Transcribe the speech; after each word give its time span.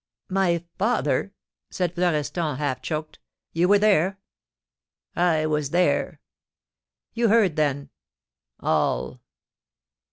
"My 0.29 0.63
father!" 0.79 1.31
said 1.69 1.93
Florestan, 1.93 2.57
half 2.57 2.81
choked. 2.81 3.19
"You 3.53 3.67
were 3.67 3.77
there?" 3.77 4.17
"I 5.15 5.45
was 5.45 5.69
there." 5.69 6.21
"You 7.13 7.27
heard, 7.27 7.55
then?" 7.55 7.91
"All!" 8.59 9.21